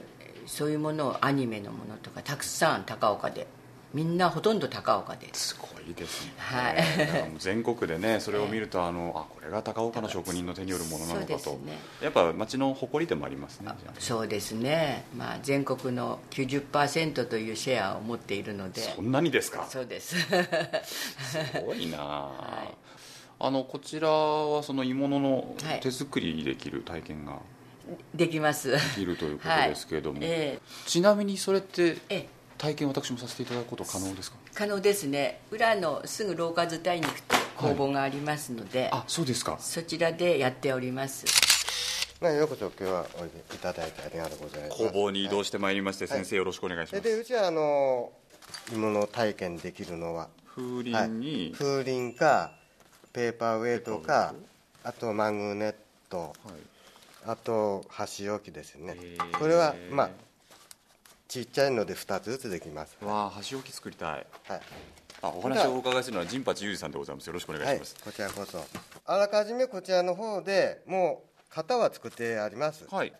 [0.45, 3.47] そういうものをアニメのものとかたくさん高岡で
[3.93, 5.49] みんなほとんど高岡です。
[5.49, 6.75] すごいですね、はい、
[7.39, 18.81] 全国でね それを見るとあのあこれが高岡の職人の手によるものなのかと、ね、やっぱ町の誇りでもありますねそうですね、まあ、全国の90%というシェアを持っているので。
[18.81, 19.65] そんなにですか？
[19.69, 20.19] そうです。
[20.19, 20.37] す
[21.65, 22.73] ごいな、はい。
[23.39, 27.39] あのこちらはその鋳物の手作りできる体験が、
[28.13, 28.71] できます。
[28.71, 30.27] できるということですけれども、はい。
[30.29, 31.97] えー、ちなみにそれって
[32.57, 34.37] 体験私もさせていただくこと可能ですか？
[34.53, 35.39] 可能ですね。
[35.51, 39.57] 裏のすぐ廊下伝いに行くと工房がありますので、はい、あそうですか。
[39.59, 41.25] そちらでやっております。
[42.19, 44.83] まあ、ようこそ今日はおいでいただいてありがとうございます。
[44.83, 48.11] 工房に移動してまいりまして、はい、先生よろしくお願いします、でうちはあの
[48.71, 52.53] 鋳物体験できるのは風鈴に、風鈴か
[53.13, 54.33] ペーパーウェイトか
[54.83, 55.75] あとマグネッ
[56.09, 56.33] ト、
[57.27, 58.95] あと箸置きですね。
[59.37, 60.09] これはまあ
[61.27, 62.97] ちっちゃいので2つずつできます。
[63.01, 64.25] わあ箸置き作りたい。
[64.47, 64.61] はい。
[65.21, 67.27] あお話をお伺いするのは陣八裕二さんでございます。
[67.27, 68.63] よろしくお願いします、はい、こちらこそ。
[69.05, 72.85] あらかじめこちらの方でもう型は作ってあります。
[72.89, 73.13] はい。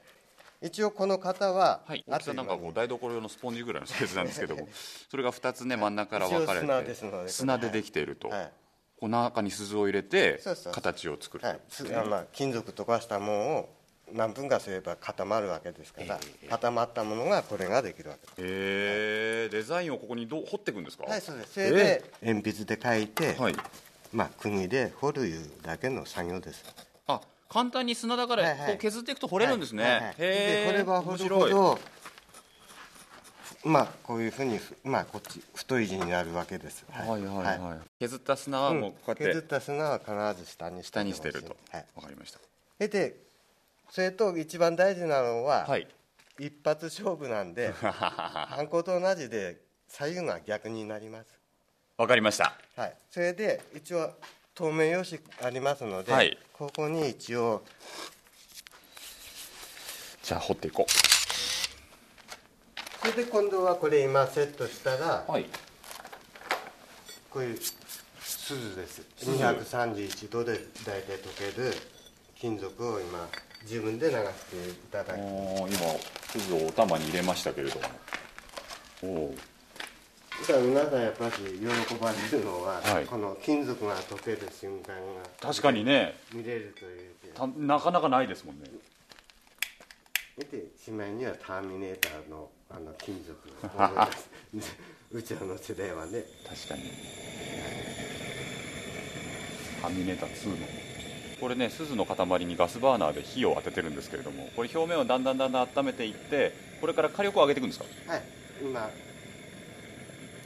[0.62, 4.68] 一応この型は、はい、大きさなんかこう台所用のスポンジぐらいのサイズなんですけども
[5.10, 8.52] それが2つね真ん中から分かれて砂ですので砂でできていると、はい、
[9.00, 10.42] こう中に鈴を入れて
[10.72, 13.77] 形を作る、はい、まあ、金属溶かしたものを
[14.14, 18.36] 何分かすれば固まるわけですから、えー、固まったものがこれができるわけです。
[18.40, 21.04] えー、デザインをここにど掘っていくんですか？
[21.04, 21.54] はいそうです。
[21.54, 23.56] それで、鉛筆で書いて、はい、
[24.14, 26.64] まあ釘で掘るいうだけの作業です。
[27.08, 30.04] あ簡単に砂だからこう削っていくと掘れるんですね、はいはい。
[30.04, 31.80] はい、で掘れば掘るほど
[33.64, 42.40] まあこういうふうにまあこっち太い字になるわけです、はい、はいはいはい、はい、削った砂はもうこうやって、うん、削った砂は必ず下に下にしてると、はい、わかりました。
[42.88, 43.27] で
[43.90, 45.88] それと一番大事なのは、はい、
[46.40, 51.40] 一発勝負なんでハンコと同じで左右が逆になります。
[51.98, 52.54] わかりました。
[52.76, 52.96] はい。
[53.10, 54.12] それで一応
[54.54, 57.64] 透明用紙ありますので、はい、ここに一応
[60.22, 60.92] じゃあ掘っていこう。
[63.00, 65.46] それで今度はこれ今セットしたら、はい、
[67.30, 67.60] こういう
[68.20, 69.02] 鈴です。
[69.20, 71.74] 231度で大体溶ける
[72.36, 73.28] 金属を今
[73.64, 75.68] 自分で流していただき今
[76.30, 77.86] 鈴をお玉に入れましたけれども。
[79.04, 79.34] お
[80.42, 85.02] だから皆さんやっぱり喜ばれるのは、はい、この金属が溶ける瞬間が
[85.42, 86.16] 確かにね。
[86.32, 88.66] 見れるというなかなかないですもんね。
[90.38, 93.52] でしまいにはターミネーターのあの金属を
[95.12, 96.24] うちの世代はね。
[96.48, 96.84] 確かに。
[99.82, 100.56] ターミネーター2の
[101.40, 107.86] これね鈴の塊にガスバーナーで火を当ててるんですけれどもこれ表面をだんだんだんだん温めていってこれから火力を上げていくんですか？
[108.12, 108.24] はい。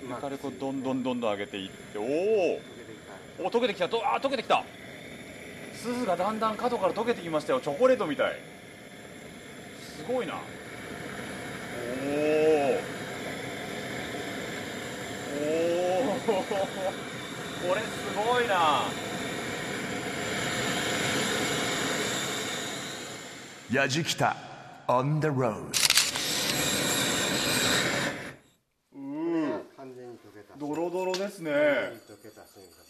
[0.04, 2.60] 今火力をどんどんどんどん上げていっておお
[3.46, 3.88] お溶けてきた。
[3.88, 4.64] とあ溶けてきた。
[5.76, 7.62] 鈴がだんだん角から溶けてきましたよ。
[7.62, 8.36] チョコレートみたい。
[9.98, 10.34] すごいな。
[10.34, 12.10] お
[15.40, 18.84] おおこれすごいな
[23.72, 24.36] やじきた
[24.86, 25.62] on the road
[28.94, 29.62] うん。
[29.78, 31.52] 完全に溶けたドロドロですね。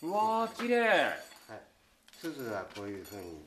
[0.02, 0.80] うわー綺麗。
[0.80, 1.62] はい。
[2.20, 3.46] 鈴はこういうふうに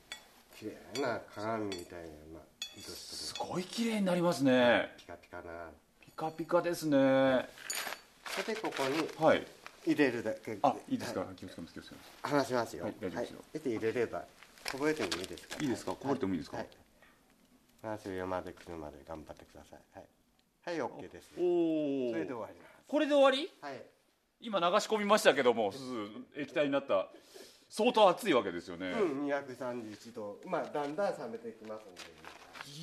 [0.56, 2.42] 綺麗な鏡みたいな、まあ、
[2.78, 4.92] すごい綺麗になりますね。
[4.96, 5.42] ピカピカな。
[6.00, 6.96] ピカピカですね。
[8.46, 9.44] でここにはい。
[9.84, 10.56] 入れるだけ。
[10.62, 12.10] あいいですか、はい、気をつけます気をつけます。
[12.22, 12.84] 話しますよ。
[12.84, 14.22] はい大丈夫ですよ、はい、入れれば
[14.70, 15.56] こぼれてもいいですか？
[15.60, 15.90] いいですか？
[15.90, 16.66] こぼれてもいいですか、はい
[17.84, 19.80] 7まで来るまで頑張ってください。
[19.94, 20.78] はい。
[20.78, 22.74] はい OK ですおおそれで終わります。
[22.88, 23.50] これで終わり？
[23.60, 23.82] はい。
[24.40, 25.72] 今流し込みましたけども
[26.36, 27.08] 液体になった
[27.68, 28.90] 相当熱いわけですよね。
[28.90, 30.38] うん231度。
[30.46, 32.00] まあだんだん冷めてきますんで。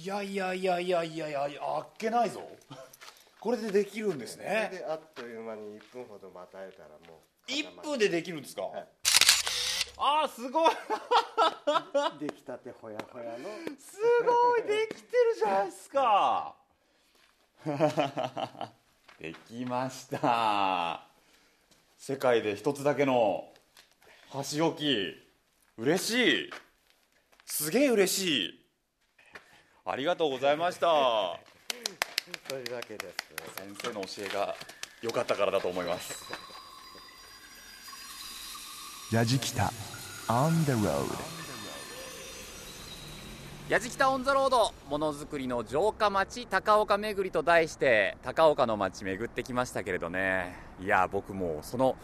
[0.04, 2.42] いやいやいやいやいやいやあっけないぞ。
[3.40, 4.70] これでできるんですね。
[4.72, 8.88] であっという間に1分ほど待たれたらもう1分でできるんですか、はい
[9.98, 10.72] あーすごい。
[12.20, 13.38] 出来たてほやほやの。
[13.80, 16.56] すごいできてるじゃないですか。
[19.20, 21.06] できました。
[21.98, 23.50] 世界で一つだけの
[24.32, 25.16] 箸置き。
[25.78, 26.50] 嬉しい。
[27.46, 28.66] すげえ嬉しい。
[29.86, 30.88] ありがとうございました。
[32.48, 33.16] というわけです。
[33.58, 34.56] 先生の教えが
[35.02, 36.24] 良かったからだと思います
[39.12, 39.74] やじきた
[40.30, 41.04] On the road
[43.68, 50.56] やじきたオンザロードものづくりの城下町高岡巡りと題して高岡の町巡ってきましたけれどね。
[50.82, 51.98] いや僕もその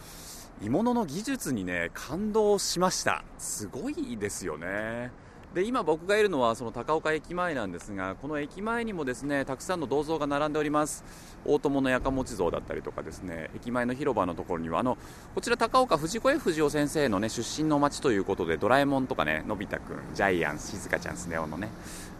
[0.60, 3.24] 鋳物の技術にね感動しました。
[3.38, 5.10] すごいですよね。
[5.54, 11.04] で今僕がいるのはその高岡駅前なんですがこの駅前にもですねたくさんの銅像が並んでおります。
[11.44, 14.98] 大友のやかもち像だったりとかですね駅前の広場のところにはあの
[15.34, 21.70] こちら高岡藤子 F 不二雄先生のね出身の町ということでドラえもんとかねのび太くんジャイアン静香ちゃんスネ夫のね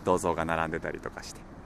[0.05, 1.58] 銅像が並んでたりとかして。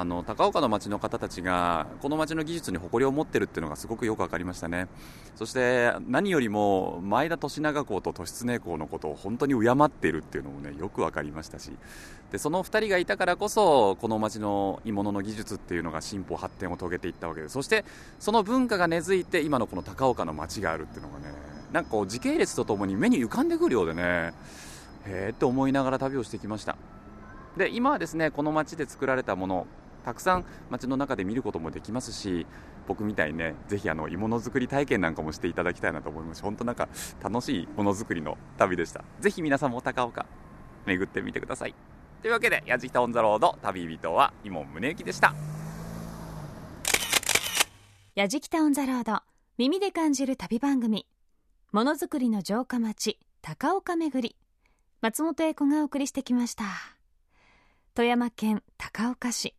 [0.00, 4.88] あの高岡の町の方たちがこの町の技術に誇りを持っているっていうのがすごくよく分かりましたね。
[5.36, 11.72] そして何よりも前田利長公と利常公のことを本当に敬っているっていうのもねよく分かりましたし。
[12.32, 17.50] でその2人がいたからこそこの町の鋳物の技術っていうのが進歩発展を遂げていったわけで。
[17.50, 17.84] そして
[18.18, 21.26] その文化が根付いて今のこの高岡の町があるっていうのがね
[21.72, 24.32] なんかこう時系列とともに目に浮かんでくるようでねへ
[25.06, 26.78] えって思いながら旅をしてきました。
[27.56, 29.66] で今はですねこの町で作られたもの
[30.00, 32.46] たくさん街の中で見ることもできますし
[32.86, 36.42] 僕みたいにねぜひあの鋳物作り体験なんかもしていただきたいなと思います。
[36.42, 36.88] 本当なんか
[37.22, 39.04] 楽しいものづくりの旅でした。
[39.20, 40.26] ぜひ皆さんも高岡
[40.86, 41.74] 巡ってみてください。
[42.22, 45.34] というわけで矢敷タオンザロード旅人は伊門宗行でした。
[48.14, 49.22] 矢敷タオンザロード
[49.56, 51.06] 耳で感じる旅番組。
[51.72, 54.36] ものづくりの城下町高岡巡り。
[55.00, 56.64] 松本英子がお送りしてきました。
[57.94, 59.54] 富山県高岡市。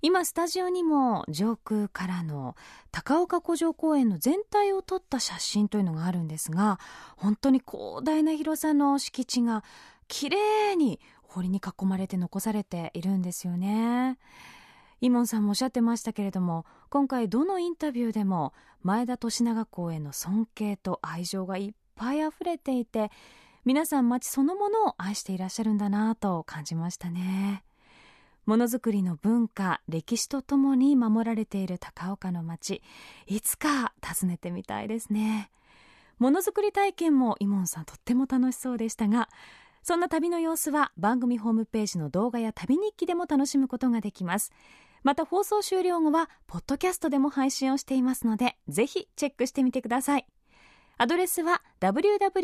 [0.00, 2.54] 今スタジオにも上空からの
[2.92, 6.78] 高岡古城公園の全体を撮った写真というのがあるんですが
[7.16, 9.64] 本当に広大な広さの敷地が
[10.06, 14.18] きれいに堀に囲まれて残されているんですよね。
[15.00, 23.10] イモンさんもおっしゃってましたけれども今回どのインタビューでも前田利長公への尊敬と愛情がいっぱい溢れていて
[23.64, 27.62] 皆さん街そのものを愛していらっしゃるんだなと感じましたね。
[28.48, 32.80] ものづくりの文化歴史とともに守られている高岡の町
[33.26, 35.50] いつか訪ねてみたいですね。
[36.18, 39.28] ものづくり体験もイモンさんとっても楽しそうでしたが
[39.82, 44.50] そんな旅の様子は番組ホームページの動画や旅日記でも楽しむことができます。
[45.02, 50.26] また放送終了後はポッドキャストでも配信をしていますのでぜひチェックしてみてください。
[50.96, 52.40] アドレスは www.jfn.jp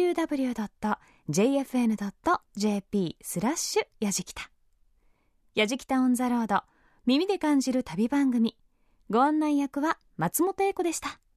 [3.23, 4.51] スラッシュやじきた。
[5.55, 6.63] やじきたオンザロード
[7.07, 8.57] 耳で感じる旅番組。
[9.09, 11.21] ご案内役は松本英子でした。